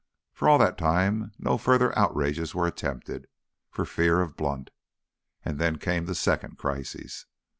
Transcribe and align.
For 0.33 0.49
all 0.49 0.57
that 0.57 0.79
time 0.79 1.31
no 1.37 1.59
further 1.59 1.95
outrages 1.95 2.55
were 2.55 2.65
attempted, 2.65 3.27
for 3.69 3.85
fear 3.85 4.19
of 4.19 4.35
Blunt; 4.35 4.71
and 5.45 5.59
then 5.59 5.77
came 5.77 6.05
the 6.07 6.15
second 6.15 6.57
crisis. 6.57 7.27